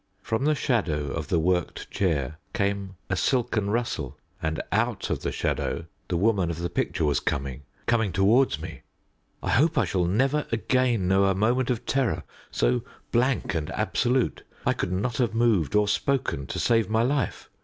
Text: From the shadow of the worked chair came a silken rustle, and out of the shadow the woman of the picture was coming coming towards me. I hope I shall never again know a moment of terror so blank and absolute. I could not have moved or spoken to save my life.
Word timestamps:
From 0.23 0.45
the 0.45 0.55
shadow 0.55 1.11
of 1.11 1.27
the 1.27 1.37
worked 1.37 1.91
chair 1.91 2.39
came 2.55 2.95
a 3.07 3.15
silken 3.15 3.69
rustle, 3.69 4.17
and 4.41 4.59
out 4.71 5.11
of 5.11 5.21
the 5.21 5.31
shadow 5.31 5.85
the 6.07 6.17
woman 6.17 6.49
of 6.49 6.57
the 6.57 6.71
picture 6.71 7.05
was 7.05 7.19
coming 7.19 7.61
coming 7.85 8.11
towards 8.11 8.59
me. 8.59 8.81
I 9.43 9.51
hope 9.51 9.77
I 9.77 9.85
shall 9.85 10.05
never 10.05 10.47
again 10.51 11.07
know 11.07 11.25
a 11.25 11.35
moment 11.35 11.69
of 11.69 11.85
terror 11.85 12.23
so 12.49 12.81
blank 13.11 13.53
and 13.53 13.69
absolute. 13.73 14.41
I 14.65 14.73
could 14.73 14.91
not 14.91 15.17
have 15.17 15.35
moved 15.35 15.75
or 15.75 15.87
spoken 15.87 16.47
to 16.47 16.57
save 16.57 16.89
my 16.89 17.03
life. 17.03 17.51